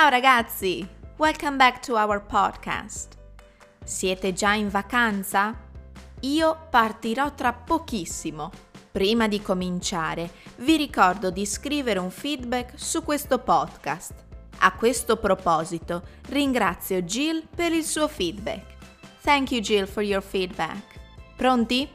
Ciao 0.00 0.08
ragazzi! 0.08 0.88
Welcome 1.18 1.56
back 1.56 1.84
to 1.84 1.92
our 1.92 2.24
podcast. 2.24 3.18
Siete 3.84 4.32
già 4.32 4.54
in 4.54 4.70
vacanza? 4.70 5.54
Io 6.20 6.68
partirò 6.70 7.34
tra 7.34 7.52
pochissimo. 7.52 8.50
Prima 8.90 9.28
di 9.28 9.42
cominciare, 9.42 10.30
vi 10.60 10.78
ricordo 10.78 11.30
di 11.30 11.44
scrivere 11.44 11.98
un 11.98 12.10
feedback 12.10 12.80
su 12.80 13.04
questo 13.04 13.40
podcast. 13.40 14.14
A 14.60 14.72
questo 14.72 15.18
proposito, 15.18 16.02
ringrazio 16.28 17.02
Jill 17.02 17.46
per 17.54 17.72
il 17.72 17.84
suo 17.84 18.08
feedback. 18.08 18.78
Thank 19.20 19.50
you 19.50 19.60
Jill 19.60 19.86
for 19.86 20.02
your 20.02 20.22
feedback. 20.22 20.98
Pronti? 21.36 21.86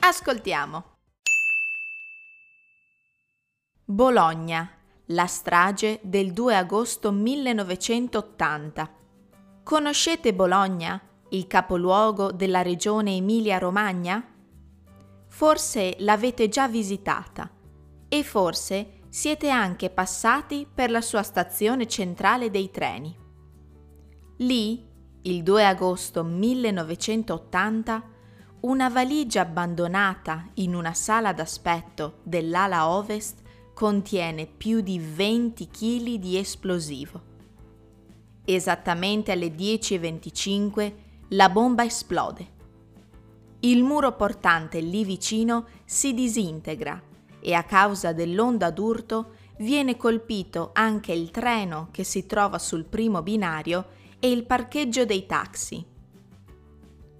Ascoltiamo. 0.00 0.96
Bologna, 3.84 4.73
la 5.08 5.26
strage 5.26 6.00
del 6.02 6.32
2 6.32 6.56
agosto 6.56 7.12
1980. 7.12 8.90
Conoscete 9.62 10.32
Bologna, 10.32 10.98
il 11.30 11.46
capoluogo 11.46 12.32
della 12.32 12.62
regione 12.62 13.14
Emilia-Romagna? 13.16 14.26
Forse 15.28 15.96
l'avete 15.98 16.48
già 16.48 16.68
visitata 16.68 17.50
e 18.08 18.22
forse 18.22 19.00
siete 19.10 19.50
anche 19.50 19.90
passati 19.90 20.66
per 20.72 20.90
la 20.90 21.02
sua 21.02 21.22
stazione 21.22 21.86
centrale 21.86 22.50
dei 22.50 22.70
treni. 22.70 23.14
Lì, 24.38 24.88
il 25.22 25.42
2 25.42 25.66
agosto 25.66 26.24
1980, 26.24 28.02
una 28.60 28.88
valigia 28.88 29.42
abbandonata 29.42 30.48
in 30.54 30.74
una 30.74 30.94
sala 30.94 31.34
d'aspetto 31.34 32.20
dell'ala 32.22 32.88
ovest 32.88 33.42
contiene 33.74 34.46
più 34.46 34.80
di 34.80 34.98
20 34.98 35.68
kg 35.68 36.14
di 36.14 36.38
esplosivo. 36.38 37.32
Esattamente 38.44 39.32
alle 39.32 39.48
10.25 39.48 40.92
la 41.30 41.48
bomba 41.50 41.84
esplode. 41.84 42.52
Il 43.60 43.82
muro 43.82 44.14
portante 44.14 44.80
lì 44.80 45.04
vicino 45.04 45.66
si 45.84 46.14
disintegra 46.14 47.02
e 47.40 47.52
a 47.52 47.64
causa 47.64 48.12
dell'onda 48.12 48.70
d'urto 48.70 49.32
viene 49.58 49.96
colpito 49.96 50.70
anche 50.72 51.12
il 51.12 51.30
treno 51.30 51.88
che 51.90 52.04
si 52.04 52.26
trova 52.26 52.58
sul 52.58 52.84
primo 52.84 53.22
binario 53.22 53.86
e 54.20 54.30
il 54.30 54.44
parcheggio 54.44 55.04
dei 55.04 55.26
taxi. 55.26 55.84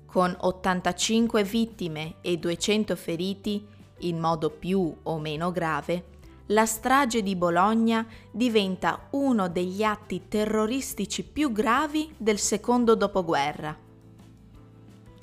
Con 0.06 0.36
85 0.38 1.42
vittime 1.42 2.16
e 2.20 2.36
200 2.36 2.94
feriti, 2.94 3.66
in 4.00 4.18
modo 4.20 4.50
più 4.50 4.94
o 5.02 5.18
meno 5.18 5.50
grave, 5.50 6.12
la 6.48 6.66
strage 6.66 7.22
di 7.22 7.36
Bologna 7.36 8.06
diventa 8.30 9.08
uno 9.12 9.48
degli 9.48 9.82
atti 9.82 10.28
terroristici 10.28 11.24
più 11.24 11.50
gravi 11.52 12.12
del 12.18 12.38
secondo 12.38 12.94
dopoguerra. 12.94 13.76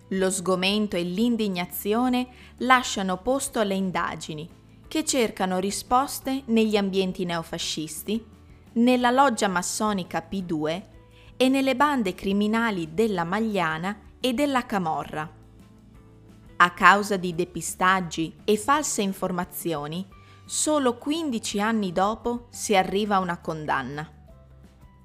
Lo 0.09 0.29
sgomento 0.31 0.95
e 0.95 1.03
l'indignazione 1.03 2.27
lasciano 2.57 3.17
posto 3.17 3.59
alle 3.59 3.75
indagini, 3.75 4.49
che 4.87 5.05
cercano 5.05 5.59
risposte 5.59 6.41
negli 6.47 6.75
ambienti 6.75 7.23
neofascisti, 7.23 8.25
nella 8.73 9.11
loggia 9.11 9.47
massonica 9.47 10.27
P2 10.29 10.83
e 11.37 11.49
nelle 11.49 11.75
bande 11.75 12.13
criminali 12.13 12.93
della 12.93 13.23
Magliana 13.23 13.97
e 14.19 14.33
della 14.33 14.65
Camorra. 14.65 15.29
A 16.57 16.71
causa 16.71 17.15
di 17.15 17.33
depistaggi 17.33 18.35
e 18.43 18.57
false 18.57 19.01
informazioni, 19.01 20.05
solo 20.45 20.97
15 20.97 21.61
anni 21.61 21.91
dopo 21.91 22.47
si 22.49 22.75
arriva 22.75 23.15
a 23.15 23.19
una 23.19 23.39
condanna. 23.39 24.09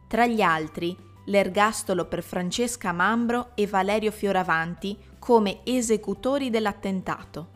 Tra 0.08 0.26
gli 0.26 0.40
altri, 0.42 0.96
l'ergastolo 1.26 2.06
per 2.06 2.22
Francesca 2.22 2.92
Mambro 2.92 3.50
e 3.54 3.66
Valerio 3.66 4.10
Fioravanti 4.10 4.96
come 5.18 5.60
esecutori 5.64 6.50
dell'attentato 6.50 7.54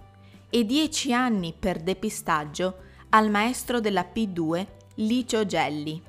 e 0.50 0.64
10 0.64 1.12
anni 1.12 1.54
per 1.56 1.80
depistaggio 1.80 2.88
al 3.10 3.30
maestro 3.30 3.80
della 3.80 4.10
P2 4.12 4.66
Licio 4.96 5.46
Gelli. 5.46 6.02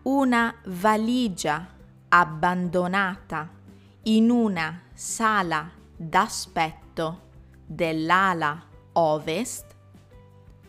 una 0.03 0.55
valigia 0.67 1.67
abbandonata 2.09 3.49
in 4.05 4.31
una 4.31 4.83
sala 4.93 5.83
d'aspetto 5.97 7.21
dell'ala 7.67 8.63
ovest 8.93 9.75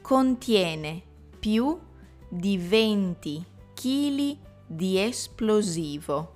contiene 0.02 1.02
più 1.40 1.80
di 2.28 2.58
20 2.58 3.46
kg 3.74 4.38
di 4.68 5.00
esplosivo. 5.00 6.34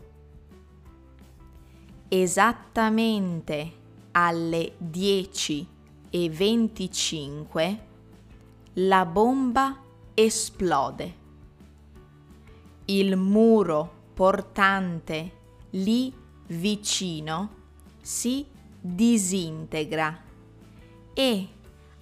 Esattamente 2.08 3.74
alle 4.12 4.74
10 4.78 5.68
e 6.10 6.30
25 6.30 7.88
la 8.74 9.06
bomba 9.06 9.78
esplode. 10.14 11.14
Il 12.86 13.16
muro 13.16 13.92
portante 14.14 15.32
lì 15.72 16.12
vicino 16.48 17.58
si 18.02 18.46
disintegra 18.80 20.18
e 21.14 21.48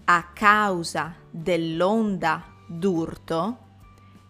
a 0.05 0.23
causa 0.33 1.15
dell'onda 1.29 2.45
d'urto 2.67 3.57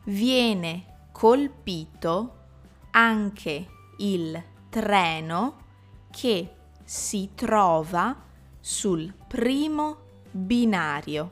viene 0.06 1.10
colpito 1.12 2.36
anche 2.92 3.68
il 3.98 4.44
treno 4.70 5.66
che 6.12 6.54
si 6.84 7.32
trova 7.36 8.16
sul 8.60 9.14
primo 9.28 9.98
binario 10.32 11.32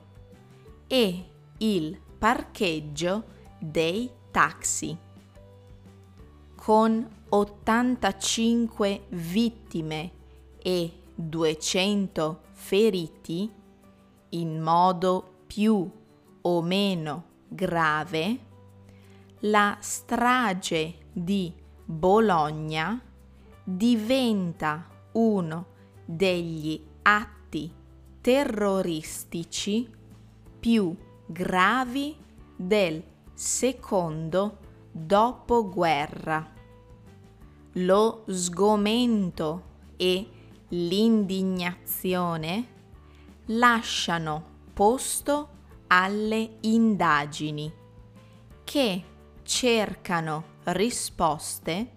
e 0.88 1.30
il 1.58 2.00
parcheggio 2.18 3.24
dei 3.60 4.10
taxi. 4.32 4.98
Con 6.56 7.08
85 7.30 9.06
vittime 9.10 10.12
e 10.62 11.04
200 11.16 12.42
feriti 12.52 13.52
in 14.30 14.62
modo 14.62 15.44
più 15.48 15.90
o 16.42 16.62
meno 16.62 17.24
grave, 17.48 18.40
la 19.40 19.78
strage 19.80 20.96
di 21.12 21.54
Bologna 21.84 23.02
diventa 23.64 24.88
uno 25.14 25.66
degli 26.04 26.84
atti 27.04 27.72
terroristici 28.22 29.90
più 30.60 30.96
gravi 31.26 32.16
del 32.56 33.04
secondo 33.34 34.58
dopoguerra. 34.92 36.54
Lo 37.74 38.24
sgomento 38.28 39.64
e 39.98 40.30
l'indignazione 40.76 42.68
lasciano 43.46 44.54
posto 44.74 45.50
alle 45.88 46.58
indagini 46.62 47.72
che 48.66 49.04
cercano 49.44 50.44
risposte 50.64 51.92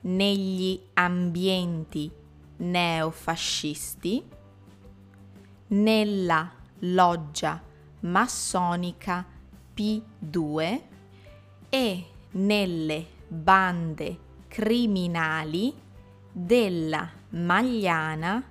negli 0.00 0.80
ambienti 0.94 2.10
neofascisti, 2.56 4.24
nella 5.68 6.50
loggia 6.80 7.62
massonica 8.00 9.24
P2 9.76 10.80
e 11.68 12.06
nelle 12.32 13.06
bande 13.28 14.18
criminali 14.48 15.74
della 16.32 17.15
Magliana 17.30 18.42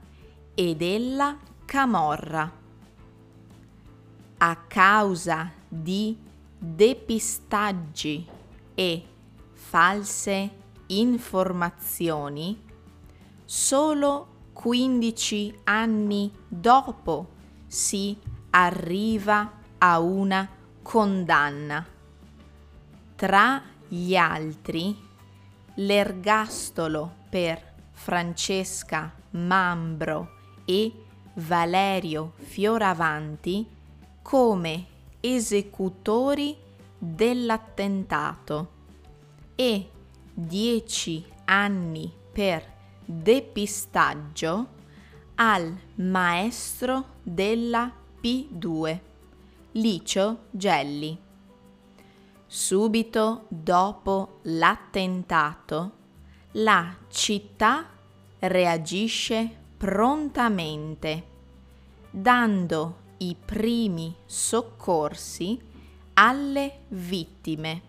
e 0.54 0.76
della 0.76 1.38
Camorra. 1.66 2.52
A 4.38 4.56
causa 4.68 5.52
di 5.68 6.18
depistaggi 6.58 8.28
e 8.74 9.06
false 9.54 10.52
informazioni, 10.88 12.62
solo 13.44 14.28
15 14.54 15.62
anni 15.64 16.32
dopo 16.48 17.30
si 17.66 18.18
arriva 18.52 19.52
a 19.78 20.00
una 20.00 20.48
condanna. 20.82 21.86
Tra 23.16 23.62
gli 23.88 24.16
altri, 24.16 24.96
l'ergastolo 25.76 27.12
per 27.30 27.75
Francesca 27.96 29.12
Mambro 29.32 30.30
e 30.66 30.92
Valerio 31.34 32.34
Fioravanti 32.36 33.68
come 34.22 34.86
esecutori 35.20 36.56
dell'attentato 36.98 38.70
e 39.56 39.90
10 40.34 41.26
anni 41.46 42.14
per 42.32 42.74
depistaggio 43.06 44.68
al 45.36 45.76
maestro 45.96 47.06
della 47.24 47.92
P2, 48.22 49.00
Licio 49.74 50.40
Gelli. 50.52 51.18
Subito 52.48 53.46
dopo 53.50 54.40
l'attentato, 54.44 55.92
la 56.58 56.96
città 57.10 57.86
reagisce 58.40 59.50
prontamente, 59.76 61.24
dando 62.10 63.00
i 63.18 63.36
primi 63.44 64.16
soccorsi 64.26 65.60
alle 66.14 66.80
vittime 66.90 67.82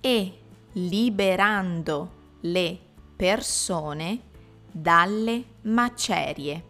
e 0.00 0.38
liberando 0.74 2.10
le 2.42 2.78
persone 3.16 4.20
dalle 4.70 5.44
macerie. 5.62 6.64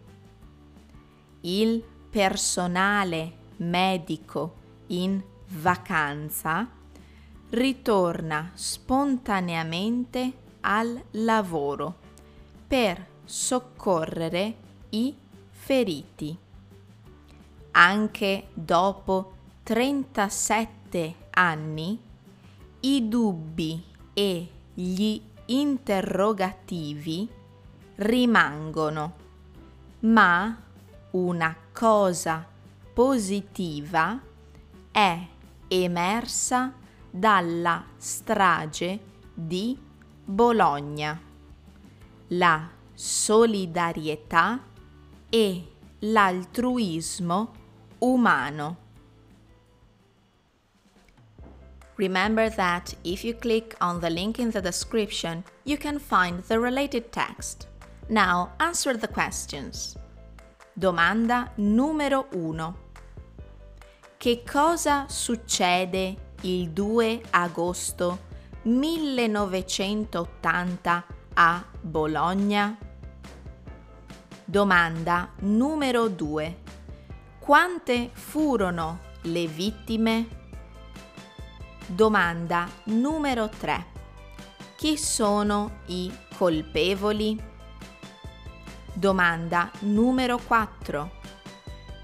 Il 1.42 1.82
personale 2.08 3.32
medico 3.56 4.54
in 4.88 5.22
vacanza 5.48 6.66
ritorna 7.50 8.52
spontaneamente 8.54 10.42
al 10.66 10.99
lavoro 11.12 11.94
per 12.66 13.06
soccorrere 13.25 14.56
i 14.90 15.14
feriti. 15.50 16.37
Anche 17.72 18.49
dopo 18.55 19.32
37 19.62 21.14
anni 21.31 21.99
i 22.81 23.08
dubbi 23.08 23.82
e 24.12 24.49
gli 24.72 25.20
interrogativi 25.46 27.28
rimangono, 27.96 29.14
ma 30.00 30.56
una 31.10 31.56
cosa 31.72 32.46
positiva 32.93 34.20
è 34.90 35.26
emersa 35.69 36.72
dalla 37.10 37.84
strage 37.96 39.00
di 39.32 39.83
Bologna. 40.24 41.20
La 42.28 42.68
solidarietà 42.94 44.58
e 45.28 45.72
l'altruismo 45.98 47.52
umano. 47.98 48.76
Remember 51.96 52.48
that 52.50 52.94
if 53.04 53.22
you 53.22 53.34
click 53.34 53.76
on 53.80 54.00
the 54.00 54.10
link 54.10 54.38
in 54.38 54.50
the 54.50 54.60
description, 54.60 55.44
you 55.64 55.76
can 55.76 55.98
find 55.98 56.42
the 56.48 56.58
related 56.58 57.12
text. 57.12 57.68
Now 58.08 58.52
answer 58.58 58.96
the 58.96 59.08
questions. 59.08 59.96
Domanda 60.72 61.50
numero 61.56 62.26
1. 62.32 62.74
Che 64.16 64.42
cosa 64.42 65.06
succede 65.08 66.32
il 66.40 66.70
2 66.70 67.22
agosto 67.30 68.32
1980 68.64 71.05
a 71.34 71.64
Bologna? 71.82 72.78
Domanda 74.43 75.32
numero 75.41 76.08
2. 76.08 76.62
Quante 77.38 78.08
furono 78.15 79.00
le 79.22 79.46
vittime? 79.46 80.29
Domanda 81.86 82.67
numero 82.84 83.50
3. 83.50 83.84
Chi 84.77 84.96
sono 84.96 85.81
i 85.86 86.10
colpevoli? 86.34 87.38
Domanda 88.94 89.70
numero 89.81 90.38
4. 90.38 91.10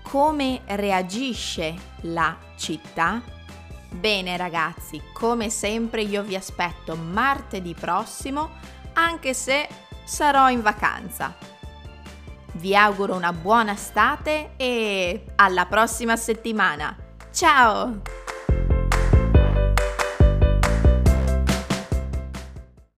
Come 0.03 0.61
reagisce 0.67 1.75
la 2.03 2.37
città? 2.57 3.40
Bene 3.93 4.37
ragazzi, 4.37 5.03
come 5.13 5.51
sempre 5.51 6.03
io 6.03 6.23
vi 6.23 6.37
aspetto 6.37 6.97
martedì 6.97 7.75
prossimo, 7.75 8.51
anche 8.95 9.35
se 9.35 9.69
sarò 10.05 10.49
in 10.49 10.63
vacanza. 10.63 11.37
Vi 12.53 12.75
auguro 12.75 13.15
una 13.15 13.33
buona 13.33 13.73
estate 13.73 14.53
e 14.57 15.25
alla 15.37 15.67
prossima 15.67 16.17
settimana. 16.17 16.97
Ciao! 17.33 18.01